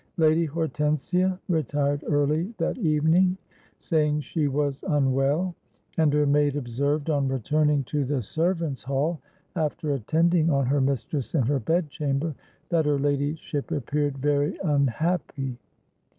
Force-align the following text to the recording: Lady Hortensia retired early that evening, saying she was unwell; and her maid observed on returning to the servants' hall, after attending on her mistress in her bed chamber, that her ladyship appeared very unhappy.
Lady 0.17 0.47
Hortensia 0.47 1.37
retired 1.47 2.03
early 2.07 2.55
that 2.57 2.75
evening, 2.79 3.37
saying 3.81 4.21
she 4.21 4.47
was 4.47 4.83
unwell; 4.89 5.53
and 5.95 6.11
her 6.11 6.25
maid 6.25 6.55
observed 6.55 7.11
on 7.11 7.27
returning 7.27 7.83
to 7.83 8.03
the 8.03 8.23
servants' 8.23 8.81
hall, 8.81 9.21
after 9.55 9.93
attending 9.93 10.49
on 10.49 10.65
her 10.65 10.81
mistress 10.81 11.35
in 11.35 11.43
her 11.43 11.59
bed 11.59 11.87
chamber, 11.91 12.33
that 12.69 12.85
her 12.87 12.97
ladyship 12.97 13.69
appeared 13.69 14.17
very 14.17 14.57
unhappy. 14.63 15.59